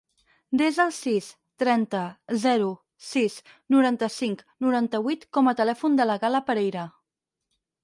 [0.59, 1.27] Desa el sis,
[1.63, 1.99] trenta,
[2.45, 2.71] zero,
[3.09, 3.37] sis,
[3.77, 6.91] noranta-cinc, noranta-vuit com a telèfon de la Gal·la Pereira.